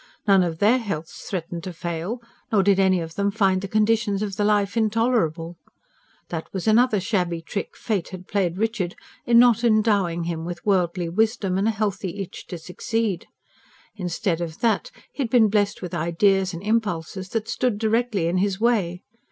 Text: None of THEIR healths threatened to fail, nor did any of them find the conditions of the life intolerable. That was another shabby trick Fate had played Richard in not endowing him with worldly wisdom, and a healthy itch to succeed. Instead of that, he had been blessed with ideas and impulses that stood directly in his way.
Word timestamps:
None 0.27 0.41
of 0.41 0.57
THEIR 0.57 0.79
healths 0.79 1.29
threatened 1.29 1.63
to 1.65 1.73
fail, 1.73 2.23
nor 2.51 2.63
did 2.63 2.79
any 2.79 2.99
of 3.01 3.13
them 3.13 3.29
find 3.29 3.61
the 3.61 3.67
conditions 3.67 4.23
of 4.23 4.35
the 4.35 4.43
life 4.43 4.75
intolerable. 4.75 5.57
That 6.29 6.51
was 6.51 6.67
another 6.67 6.99
shabby 6.99 7.43
trick 7.43 7.77
Fate 7.77 8.09
had 8.09 8.27
played 8.27 8.57
Richard 8.57 8.95
in 9.27 9.37
not 9.37 9.63
endowing 9.63 10.23
him 10.23 10.43
with 10.43 10.65
worldly 10.65 11.07
wisdom, 11.09 11.55
and 11.55 11.67
a 11.67 11.69
healthy 11.69 12.19
itch 12.19 12.47
to 12.47 12.57
succeed. 12.57 13.27
Instead 13.95 14.41
of 14.41 14.61
that, 14.61 14.89
he 15.11 15.21
had 15.21 15.29
been 15.29 15.49
blessed 15.49 15.83
with 15.83 15.93
ideas 15.93 16.51
and 16.51 16.63
impulses 16.63 17.29
that 17.29 17.47
stood 17.47 17.77
directly 17.77 18.25
in 18.25 18.39
his 18.39 18.59
way. 18.59 19.03